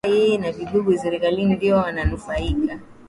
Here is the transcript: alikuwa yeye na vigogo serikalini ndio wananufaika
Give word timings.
alikuwa 0.03 0.23
yeye 0.23 0.37
na 0.37 0.51
vigogo 0.51 0.97
serikalini 0.97 1.55
ndio 1.55 1.77
wananufaika 1.77 2.79